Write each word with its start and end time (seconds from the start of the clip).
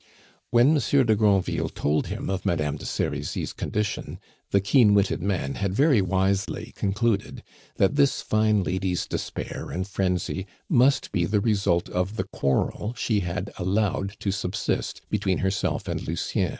When 0.49 0.73
Monsieur 0.73 1.03
de 1.03 1.15
Granville 1.15 1.69
told 1.69 2.07
him 2.07 2.27
of 2.27 2.43
Madame 2.43 2.75
de 2.75 2.87
Serizy's 2.87 3.53
condition, 3.53 4.19
the 4.49 4.59
keen 4.59 4.95
witted 4.95 5.21
man 5.21 5.53
had 5.53 5.75
very 5.75 6.01
wisely 6.01 6.73
concluded 6.75 7.43
that 7.75 7.97
this 7.97 8.23
fine 8.23 8.63
lady's 8.63 9.05
despair 9.05 9.69
and 9.69 9.87
frenzy 9.87 10.47
must 10.67 11.11
be 11.11 11.25
the 11.25 11.39
result 11.39 11.87
of 11.87 12.15
the 12.15 12.23
quarrel 12.23 12.95
she 12.95 13.19
had 13.19 13.51
allowed 13.59 14.17
to 14.21 14.31
subsist 14.31 15.01
between 15.11 15.37
herself 15.37 15.87
and 15.87 16.01
Lucien. 16.07 16.49